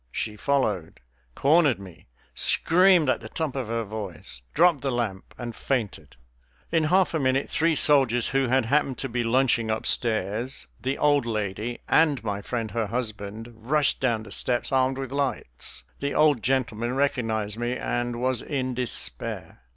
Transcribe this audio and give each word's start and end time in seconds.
She 0.11 0.35
followed, 0.35 0.99
cornered 1.35 1.77
me, 1.77 2.07
screamed 2.33 3.07
at 3.07 3.19
the 3.19 3.29
top 3.29 3.55
of 3.55 3.67
her 3.67 3.83
voice, 3.83 4.41
dropped 4.55 4.81
the 4.81 4.89
lamp, 4.91 5.35
and 5.37 5.55
fainted. 5.55 6.15
In 6.71 6.85
half 6.85 7.13
a 7.13 7.19
minute 7.19 7.51
three 7.51 7.75
soldiers 7.75 8.29
who 8.29 8.47
had 8.47 8.65
happened 8.65 8.97
to 8.97 9.07
be 9.07 9.23
lunching 9.23 9.69
upstairs, 9.69 10.65
the 10.81 10.97
old 10.97 11.27
lady, 11.27 11.81
and 11.87 12.23
my 12.23 12.41
friend, 12.41 12.71
her 12.71 12.87
husband, 12.87 13.53
rushed 13.55 13.99
down 14.01 14.23
the 14.23 14.31
steps, 14.31 14.71
armed 14.71 14.97
with 14.97 15.11
lights. 15.11 15.83
The 15.99 16.15
old 16.15 16.41
gentleman 16.41 16.95
recognized 16.95 17.59
me 17.59 17.77
and 17.77 18.19
was 18.19 18.41
in 18.41 18.73
despair. 18.73 19.61